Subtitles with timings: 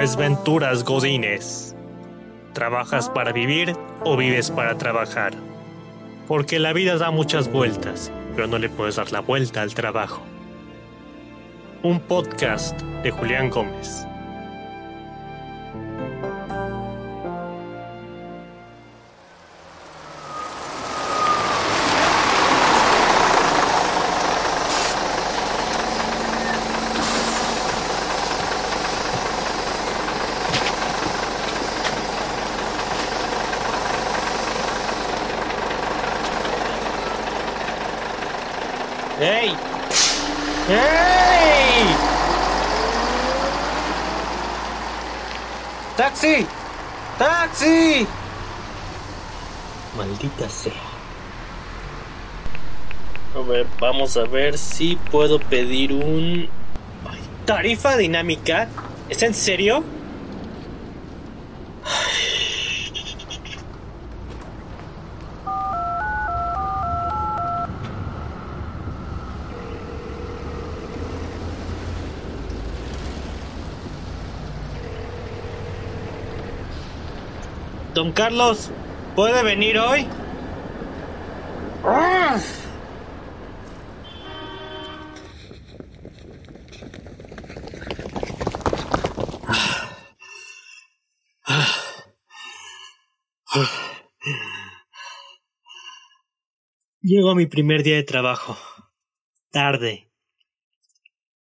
[0.00, 1.76] Desventuras Godines.
[2.54, 5.34] ¿Trabajas para vivir o vives para trabajar?
[6.26, 10.22] Porque la vida da muchas vueltas, pero no le puedes dar la vuelta al trabajo.
[11.82, 14.06] Un podcast de Julián Gómez.
[39.24, 39.54] ¡Hey!
[40.66, 41.94] ¡Hey!
[45.96, 46.44] ¡Taxi!
[47.16, 48.04] ¡Taxi!
[49.96, 50.72] Maldita sea.
[53.36, 56.48] A ver, vamos a ver si puedo pedir un...
[57.44, 58.66] ¿Tarifa dinámica?
[59.08, 59.84] ¿Es en serio?
[78.02, 78.68] Don Carlos,
[79.14, 80.08] ¿puede venir hoy?
[97.02, 98.58] Llego a mi primer día de trabajo.
[99.52, 100.10] Tarde.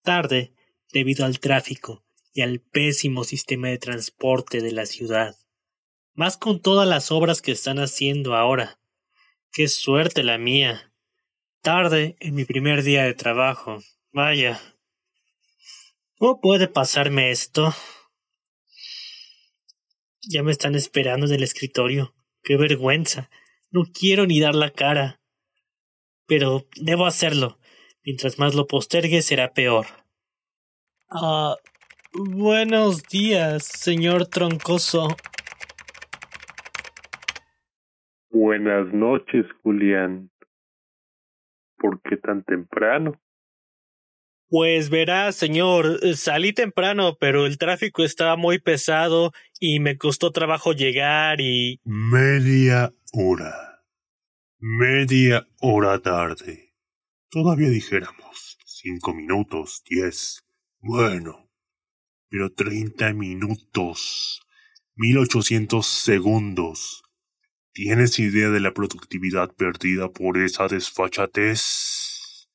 [0.02, 0.54] Tarde
[0.92, 5.34] debido al tráfico y al pésimo sistema de transporte de la ciudad
[6.14, 8.78] más con todas las obras que están haciendo ahora.
[9.52, 10.92] Qué suerte la mía.
[11.60, 13.78] Tarde en mi primer día de trabajo.
[14.12, 14.60] Vaya.
[16.18, 17.74] ¿Cómo puede pasarme esto?
[20.22, 22.14] Ya me están esperando en el escritorio.
[22.42, 23.30] Qué vergüenza.
[23.70, 25.20] No quiero ni dar la cara.
[26.26, 27.58] Pero debo hacerlo.
[28.04, 29.86] Mientras más lo postergue será peor.
[31.10, 31.56] Ah.
[32.12, 35.16] buenos días, señor Troncoso.
[38.46, 40.30] Buenas noches, Julián.
[41.78, 43.18] ¿Por qué tan temprano?
[44.50, 50.74] Pues verá, señor, salí temprano, pero el tráfico estaba muy pesado y me costó trabajo
[50.74, 51.80] llegar y...
[51.84, 53.82] Media hora.
[54.58, 56.74] Media hora tarde.
[57.30, 60.44] Todavía dijéramos cinco minutos, diez.
[60.80, 61.48] Bueno,
[62.28, 64.42] pero treinta minutos.
[64.96, 67.03] Mil ochocientos segundos.
[67.76, 72.48] ¿Tienes idea de la productividad perdida por esa desfachatez?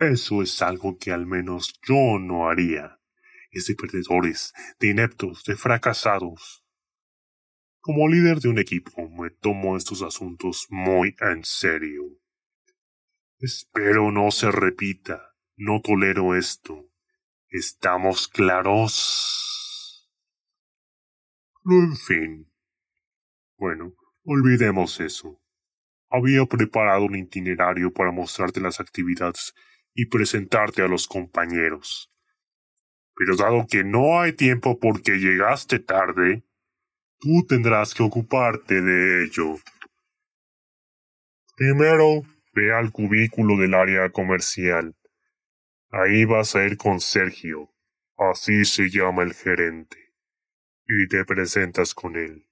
[0.00, 2.98] Eso es algo que al menos yo no haría.
[3.52, 6.64] Es de perdedores, de ineptos, de fracasados.
[7.78, 12.02] Como líder de un equipo me tomo estos asuntos muy en serio.
[13.38, 15.36] Espero no se repita.
[15.54, 16.90] No tolero esto.
[17.50, 20.10] ¿Estamos claros?
[21.64, 22.51] En fin.
[23.62, 25.40] Bueno, olvidemos eso.
[26.10, 29.54] Había preparado un itinerario para mostrarte las actividades
[29.94, 32.12] y presentarte a los compañeros.
[33.14, 36.42] Pero dado que no hay tiempo porque llegaste tarde,
[37.20, 39.54] tú tendrás que ocuparte de ello.
[41.54, 42.22] Primero,
[42.54, 44.96] ve al cubículo del área comercial.
[45.92, 47.70] Ahí vas a ir con Sergio,
[48.16, 50.16] así se llama el gerente,
[50.88, 52.44] y te presentas con él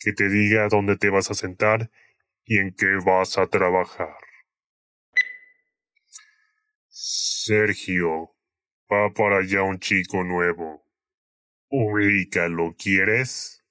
[0.00, 1.90] que te diga dónde te vas a sentar
[2.44, 4.16] y en qué vas a trabajar.
[6.88, 8.34] Sergio,
[8.90, 10.84] va para allá un chico nuevo.
[11.68, 13.62] Ubícalo, ¿quieres?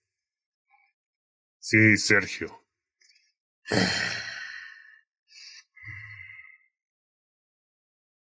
[1.59, 2.63] Sí, Sergio.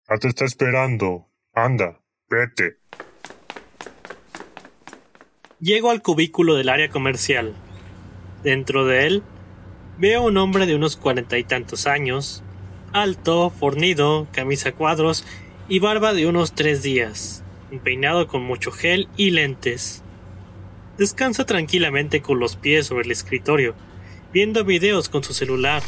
[0.09, 1.29] Ya te está esperando.
[1.53, 1.99] Anda,
[2.29, 2.77] vete.
[5.59, 7.55] Llego al cubículo del área comercial.
[8.47, 9.23] Dentro de él
[9.97, 12.43] veo un hombre de unos cuarenta y tantos años,
[12.93, 15.25] alto, fornido, camisa cuadros
[15.67, 17.43] y barba de unos tres días,
[17.83, 20.01] peinado con mucho gel y lentes.
[20.97, 23.75] Descansa tranquilamente con los pies sobre el escritorio,
[24.31, 25.83] viendo videos con su celular.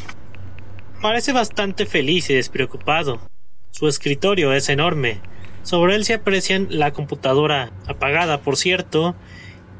[1.00, 3.22] Parece bastante feliz y despreocupado.
[3.70, 5.22] Su escritorio es enorme.
[5.62, 9.16] Sobre él se aprecian la computadora, apagada por cierto,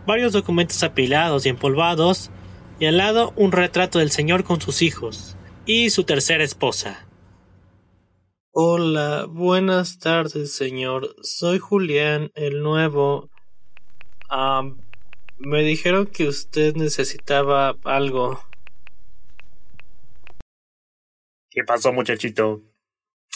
[0.07, 2.31] varios documentos apilados y empolvados,
[2.81, 5.37] y al lado un retrato del señor con sus hijos
[5.67, 7.07] y su tercera esposa.
[8.53, 11.15] Hola, buenas tardes, señor.
[11.23, 13.31] Soy Julián, el nuevo.
[15.39, 18.43] me dijeron que usted necesitaba algo.
[21.51, 22.63] ¿Qué pasó, muchachito?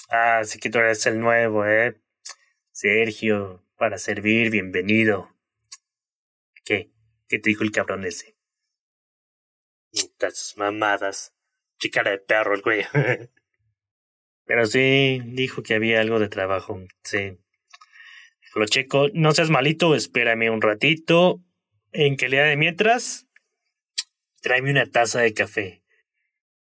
[0.08, 2.00] Ah, sí que tú eres el nuevo, ¿eh?
[2.72, 5.28] Sergio, para servir, bienvenido.
[6.64, 6.90] ¿Qué?
[7.28, 8.33] ¿Qué te dijo el cabrón ese?
[10.28, 11.34] Estas mamadas.
[11.78, 12.84] Chicara de perro el güey.
[14.46, 17.38] Pero sí, dijo que había algo de trabajo, sí.
[18.54, 21.42] Lo checo, no seas malito, espérame un ratito.
[21.92, 23.26] En que le de mientras,
[24.42, 25.82] tráeme una taza de café.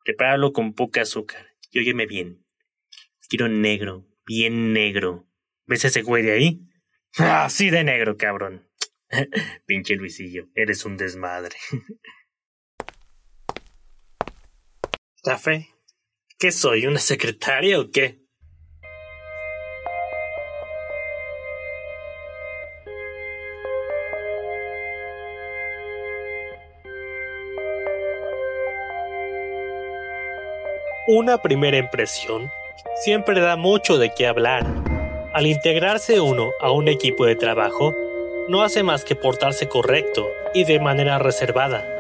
[0.05, 1.57] Prepáralo con poca azúcar.
[1.71, 2.45] Y óyeme bien.
[3.29, 5.27] Quiero negro, bien negro.
[5.67, 6.61] ¿Ves ese güey de ahí?
[7.17, 8.69] Así de negro, cabrón.
[9.67, 11.57] Pinche Luisillo, eres un desmadre.
[15.25, 15.71] ¿Café?
[16.39, 18.19] ¿Qué soy, una secretaria o qué?
[31.07, 32.51] Una primera impresión
[33.03, 34.67] siempre da mucho de qué hablar.
[35.33, 37.95] Al integrarse uno a un equipo de trabajo,
[38.51, 41.94] no hace más que portarse correcto y de manera reservada,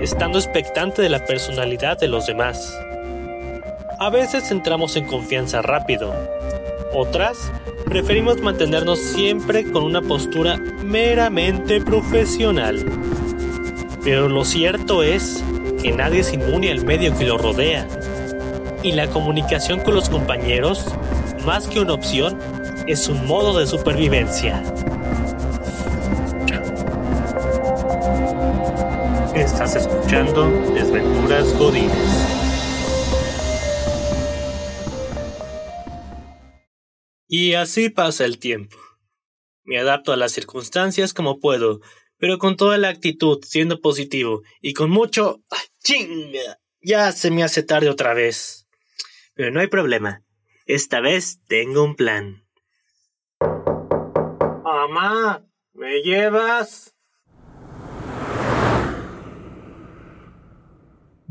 [0.00, 2.78] estando expectante de la personalidad de los demás.
[3.98, 6.14] A veces entramos en confianza rápido,
[6.94, 7.52] otras
[7.84, 12.84] preferimos mantenernos siempre con una postura meramente profesional.
[14.02, 15.42] Pero lo cierto es
[15.82, 17.86] que nadie es inmune al medio que lo rodea
[18.82, 20.86] y la comunicación con los compañeros,
[21.44, 22.38] más que una opción,
[22.86, 24.62] es un modo de supervivencia.
[29.40, 31.96] Estás escuchando Desventuras Godines.
[37.26, 38.76] Y así pasa el tiempo.
[39.64, 41.80] Me adapto a las circunstancias como puedo,
[42.18, 45.42] pero con toda la actitud, siendo positivo y con mucho...
[45.82, 46.58] ¡Chinga!
[46.82, 48.68] Ya se me hace tarde otra vez.
[49.32, 50.22] Pero no hay problema.
[50.66, 52.46] Esta vez tengo un plan.
[54.62, 56.94] Mamá, ¿me llevas?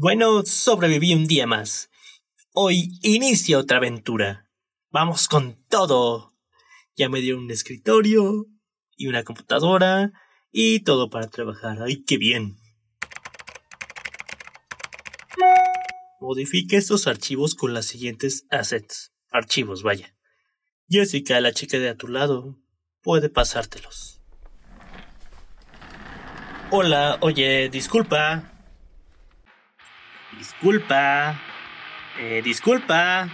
[0.01, 1.89] Bueno, sobreviví un día más.
[2.53, 4.49] Hoy inicia otra aventura.
[4.91, 6.37] Vamos con todo.
[6.95, 8.45] Ya me dieron un escritorio
[8.95, 10.13] y una computadora
[10.53, 11.81] y todo para trabajar.
[11.81, 12.55] ¡Ay, qué bien!
[16.21, 19.11] Modifique estos archivos con las siguientes assets.
[19.29, 20.15] Archivos, vaya.
[20.87, 22.57] Jessica, la chica de a tu lado,
[23.01, 24.21] puede pasártelos.
[26.71, 28.58] Hola, oye, disculpa.
[30.37, 31.41] Disculpa.
[32.19, 33.29] Eh, disculpa.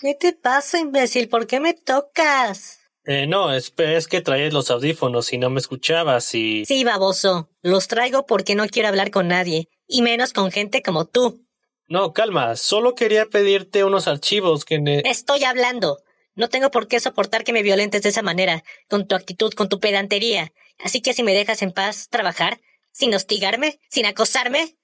[0.00, 1.28] ¿Qué te pasa, imbécil?
[1.28, 2.80] ¿Por qué me tocas?
[3.04, 6.64] Eh, no, es, es que traes los audífonos y no me escuchabas y...
[6.66, 7.50] Sí, baboso.
[7.62, 11.46] Los traigo porque no quiero hablar con nadie y menos con gente como tú.
[11.88, 15.02] No, calma, solo quería pedirte unos archivos que...
[15.04, 15.98] Estoy hablando.
[16.34, 19.68] No tengo por qué soportar que me violentes de esa manera, con tu actitud, con
[19.68, 20.52] tu pedantería.
[20.78, 22.60] Así que si me dejas en paz trabajar,
[22.92, 24.76] sin hostigarme, sin acosarme.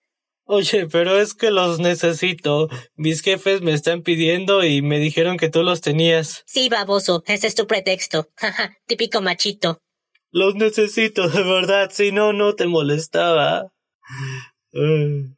[0.48, 2.68] Oye, pero es que los necesito.
[2.94, 6.44] Mis jefes me están pidiendo y me dijeron que tú los tenías.
[6.46, 8.28] Sí, baboso, ese es tu pretexto.
[8.36, 9.82] Jaja, típico machito.
[10.30, 13.72] Los necesito, de verdad, si no, no te molestaba.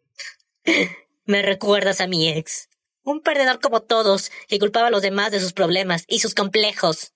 [1.25, 2.68] Me recuerdas a mi ex.
[3.02, 7.14] Un perdedor como todos, que culpaba a los demás de sus problemas y sus complejos.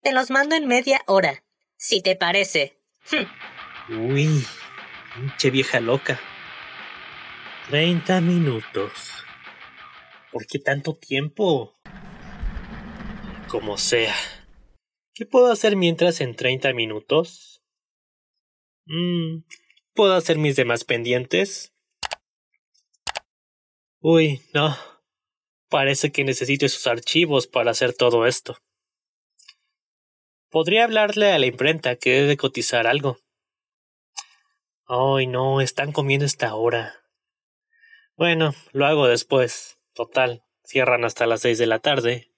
[0.00, 1.44] Te los mando en media hora,
[1.76, 2.80] si te parece.
[3.88, 4.44] Uy,
[5.14, 6.20] pinche vieja loca.
[7.72, 8.92] Treinta minutos.
[10.30, 11.74] ¿Por qué tanto tiempo?
[13.48, 14.14] Como sea.
[15.14, 17.62] ¿Qué puedo hacer mientras en treinta minutos?
[18.84, 19.44] Mm,
[19.94, 21.72] ¿Puedo hacer mis demás pendientes?
[24.00, 24.76] Uy, no.
[25.70, 28.58] Parece que necesito esos archivos para hacer todo esto.
[30.50, 33.16] Podría hablarle a la imprenta que debe cotizar algo.
[34.84, 37.01] Ay, no, están comiendo esta hora.
[38.22, 39.80] Bueno, lo hago después.
[39.94, 42.30] Total, cierran hasta las seis de la tarde.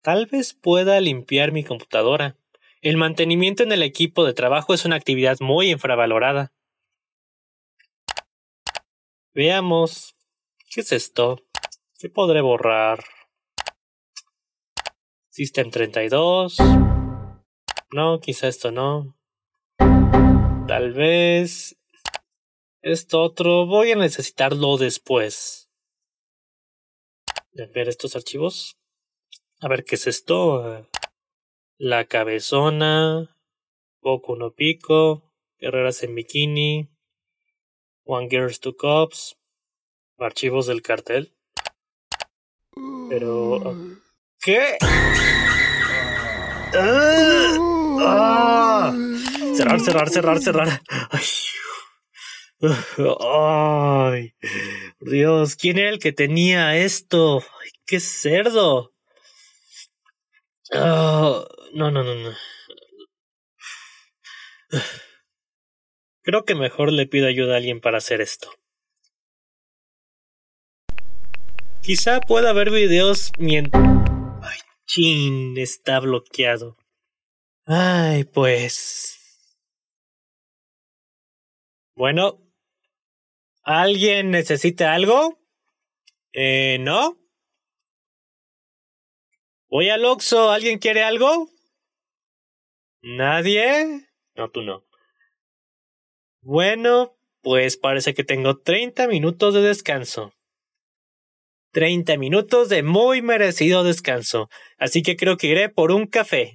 [0.00, 2.38] Tal vez pueda limpiar mi computadora.
[2.82, 6.52] El mantenimiento en el equipo de trabajo es una actividad muy infravalorada.
[9.34, 10.14] Veamos.
[10.70, 11.40] ¿Qué es esto?
[11.98, 13.02] ¿Qué podré borrar?
[15.30, 16.58] System 32.
[17.90, 19.16] No, quizá esto no.
[20.68, 21.76] Tal vez.
[22.84, 23.64] Esto otro.
[23.64, 25.70] Voy a necesitarlo después.
[27.52, 28.76] De ver estos archivos.
[29.62, 30.86] A ver qué es esto.
[31.78, 33.34] La Cabezona,
[34.02, 36.90] Boku no Pico, Guerreras en Bikini,
[38.04, 39.38] One Girls Two Cops,
[40.18, 41.34] Archivos del Cartel.
[43.08, 43.76] Pero...
[44.40, 44.76] ¿Qué?
[48.02, 48.92] ¡Ah!
[49.56, 50.82] Cerrar, cerrar, cerrar, cerrar.
[51.10, 51.22] Ay.
[53.20, 54.34] Ay,
[55.00, 57.40] Dios, ¿quién era el que tenía esto?
[57.40, 58.92] Ay, qué cerdo.
[60.72, 61.44] Ah,
[61.74, 62.32] no, no, no, no.
[66.22, 68.50] Creo que mejor le pido ayuda a alguien para hacer esto.
[71.82, 73.84] Quizá pueda ver videos mientras...
[74.42, 76.78] Ay, chin, está bloqueado.
[77.66, 79.18] Ay, pues...
[81.94, 82.40] Bueno,
[83.64, 85.38] ¿alguien necesita algo?
[86.32, 87.18] Eh, ¿no?
[89.68, 91.48] Voy al Oxxo, ¿alguien quiere algo?
[93.02, 94.06] ¿Nadie?
[94.36, 94.84] No, tú no.
[96.42, 100.32] Bueno, pues parece que tengo 30 minutos de descanso.
[101.72, 106.54] 30 minutos de muy merecido descanso, así que creo que iré por un café.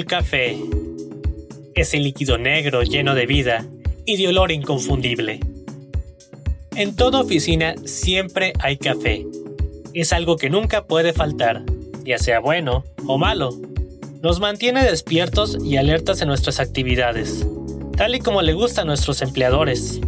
[0.00, 0.56] El café.
[1.74, 3.66] Ese líquido negro lleno de vida
[4.06, 5.40] y de olor inconfundible.
[6.74, 9.26] En toda oficina siempre hay café.
[9.92, 11.64] Es algo que nunca puede faltar
[12.04, 13.50] ya sea bueno o malo.
[14.22, 17.46] Nos mantiene despiertos y alertas en nuestras actividades,
[17.96, 20.00] tal y como le gusta a nuestros empleadores.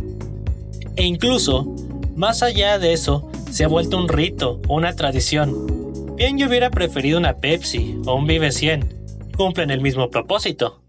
[0.97, 1.75] E incluso,
[2.17, 6.15] más allá de eso, se ha vuelto un rito o una tradición.
[6.17, 9.02] Bien yo hubiera preferido una Pepsi o un Vive 100.
[9.37, 10.83] Cumplen el mismo propósito.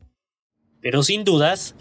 [0.82, 1.76] Pero sin dudas,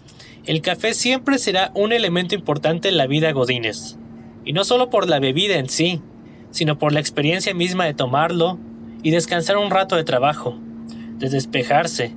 [0.45, 3.97] el café siempre será un elemento importante en la vida Godines.
[4.45, 6.01] Y no solo por la bebida en sí,
[6.51, 8.59] sino por la experiencia misma de tomarlo,
[9.03, 10.57] y descansar un rato de trabajo,
[11.17, 12.15] de despejarse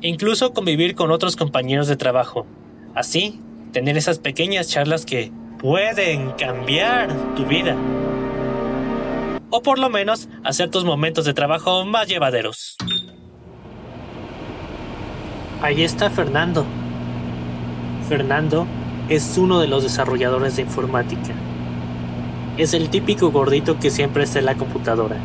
[0.00, 2.46] e incluso convivir con otros compañeros de trabajo.
[2.94, 3.40] Así,
[3.72, 7.76] tener esas pequeñas charlas que pueden cambiar tu vida.
[9.50, 12.76] O por lo menos hacer tus momentos de trabajo más llevaderos.
[15.62, 16.64] Ahí está Fernando.
[18.08, 18.66] Fernando
[19.08, 21.34] es uno de los desarrolladores de informática.
[22.56, 25.16] Es el típico gordito que siempre está en la computadora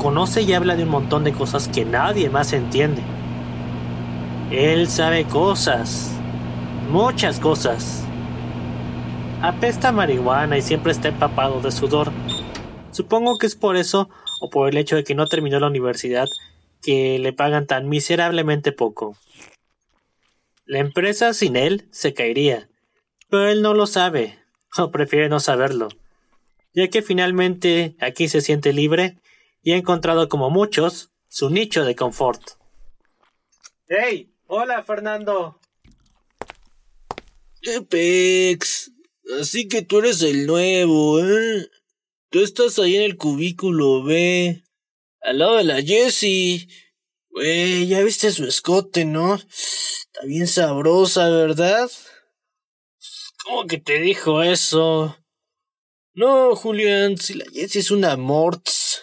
[0.00, 3.02] conoce y habla de un montón de cosas que nadie más entiende.
[4.50, 6.12] Él sabe cosas,
[6.90, 8.02] muchas cosas.
[9.42, 12.10] Apesta marihuana y siempre está empapado de sudor.
[12.92, 14.08] Supongo que es por eso
[14.40, 16.26] o por el hecho de que no terminó la universidad
[16.82, 19.16] que le pagan tan miserablemente poco.
[20.64, 22.68] La empresa sin él se caería,
[23.28, 24.38] pero él no lo sabe,
[24.78, 25.88] o prefiere no saberlo,
[26.74, 29.18] ya que finalmente aquí se siente libre
[29.62, 32.42] y ha encontrado como muchos su nicho de confort.
[33.88, 34.30] ¡Hey!
[34.46, 35.60] Hola, Fernando.
[37.88, 38.92] Pex?
[39.40, 41.68] Así que tú eres el nuevo, ¿eh?
[42.30, 44.62] Tú estás ahí en el cubículo B,
[45.20, 46.68] al lado de la Jessie.
[47.30, 49.34] Güey, ya viste su escote, ¿no?
[49.34, 51.90] Está bien sabrosa, ¿verdad?
[53.44, 55.16] ¿Cómo que te dijo eso?
[56.12, 59.02] No, Julián, si la Jessie es una morts.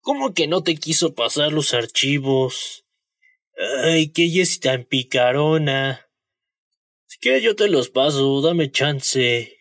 [0.00, 2.84] ¿Cómo que no te quiso pasar los archivos?
[3.84, 6.10] Ay, qué Jessie tan picarona.
[7.06, 9.56] Si quieres yo te los paso, dame chance.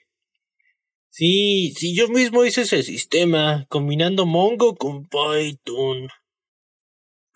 [1.16, 6.10] Sí, sí, yo mismo hice ese sistema, combinando Mongo con Python.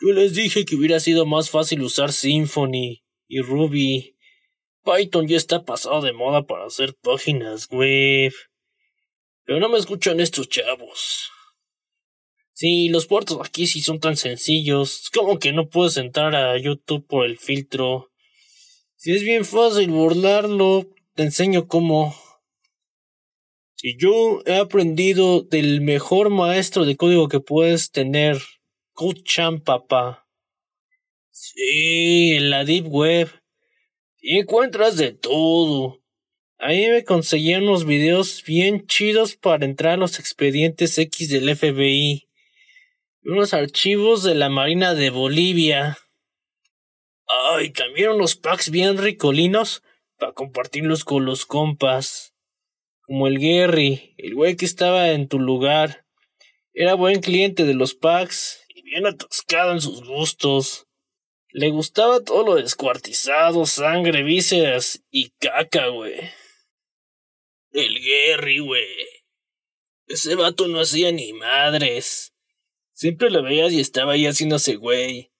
[0.02, 4.18] Yo les dije que hubiera sido más fácil usar Symfony y Ruby.
[4.84, 8.34] Python ya está pasado de moda para hacer páginas web.
[9.44, 11.30] Pero no me escuchan estos chavos.
[12.54, 15.12] Sí, los puertos aquí sí son tan sencillos.
[15.14, 18.10] Como que no puedes entrar a YouTube por el filtro.
[18.96, 22.16] Si es bien fácil burlarlo, te enseño cómo.
[23.82, 28.38] Y yo he aprendido del mejor maestro de código que puedes tener,
[28.94, 30.28] CodeChamp, papá.
[31.30, 33.30] Sí, en la Deep Web.
[34.20, 36.02] Y encuentras de todo.
[36.58, 42.28] Ahí me conseguí unos videos bien chidos para entrar a los expedientes X del FBI
[43.28, 45.98] unos archivos de la Marina de Bolivia.
[47.28, 49.84] Ay, también unos packs bien ricolinos
[50.18, 52.34] para compartirlos con los compas.
[53.08, 56.06] Como el Gary, el güey que estaba en tu lugar.
[56.74, 60.88] Era buen cliente de los packs y bien atascado en sus gustos.
[61.50, 66.20] Le gustaba todo lo descuartizado, sangre, vísceras y caca, güey.
[67.72, 68.86] El Gary, güey.
[70.08, 72.34] Ese vato no hacía ni madres.
[72.92, 75.32] Siempre lo veías y estaba ahí haciéndose güey.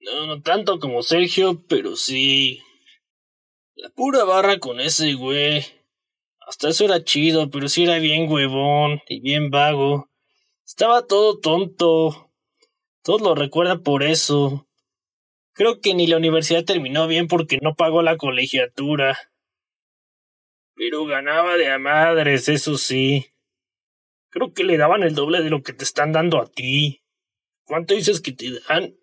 [0.00, 2.62] No, no tanto como Sergio, pero sí.
[3.74, 5.81] La pura barra con ese güey.
[6.46, 10.10] Hasta eso era chido, pero sí era bien huevón y bien vago.
[10.66, 12.30] Estaba todo tonto.
[13.02, 14.68] Todos lo recuerdan por eso.
[15.54, 19.18] Creo que ni la universidad terminó bien porque no pagó la colegiatura.
[20.74, 23.26] Pero ganaba de a madres, eso sí.
[24.30, 27.02] Creo que le daban el doble de lo que te están dando a ti.
[27.64, 28.96] ¿Cuánto dices que te dan?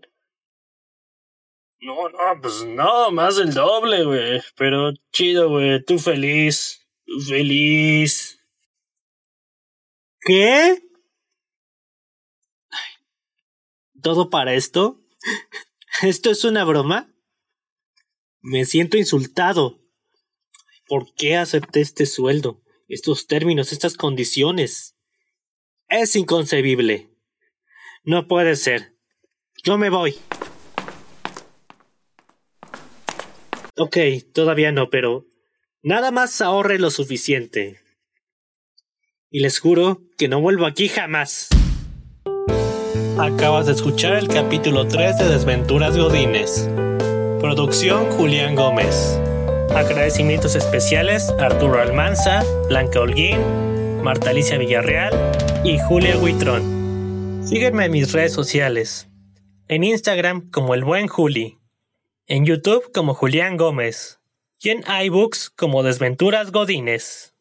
[1.81, 4.41] No, no, pues no, más del doble, güey.
[4.55, 5.83] Pero chido, güey.
[5.83, 6.88] Tú feliz.
[7.17, 8.39] Feliz.
[10.21, 10.83] ¿Qué?
[14.01, 15.01] ¿Todo para esto?
[16.01, 17.13] ¿Esto es una broma?
[18.41, 19.81] Me siento insultado.
[20.87, 24.95] ¿Por qué acepté este sueldo, estos términos, estas condiciones?
[25.87, 27.09] Es inconcebible.
[28.03, 28.95] No puede ser.
[29.63, 30.15] Yo me voy.
[33.77, 33.97] Ok,
[34.33, 35.25] todavía no, pero
[35.81, 37.79] nada más ahorre lo suficiente.
[39.31, 41.49] Y les juro que no vuelvo aquí jamás.
[43.17, 46.67] Acabas de escuchar el capítulo 3 de Desventuras Godines.
[47.39, 49.19] Producción Julián Gómez.
[49.75, 53.39] Agradecimientos especiales a Arturo Almanza, Blanca Holguín,
[54.03, 55.13] Marta Alicia Villarreal
[55.63, 57.43] y Julia Huitrón.
[57.45, 59.09] Sígueme en mis redes sociales.
[59.67, 61.59] En Instagram como el buen Juli
[62.29, 64.18] en YouTube como Julián Gómez
[64.61, 67.33] y en iBooks como Desventuras Godines.